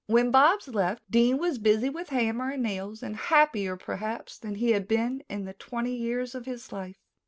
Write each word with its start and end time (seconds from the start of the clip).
When 0.07 0.31
Bobs 0.31 0.67
left, 0.67 1.03
Dean 1.11 1.37
was 1.37 1.59
busy 1.59 1.87
with 1.87 2.09
hammer 2.09 2.49
and 2.49 2.63
nails 2.63 3.03
and 3.03 3.15
happier, 3.15 3.77
perhaps, 3.77 4.39
than 4.39 4.55
he 4.55 4.71
had 4.71 4.87
been 4.87 5.23
in 5.29 5.45
the 5.45 5.53
twenty 5.53 5.93
years 5.95 6.33
of 6.33 6.47
his 6.47 6.71
life. 6.71 6.97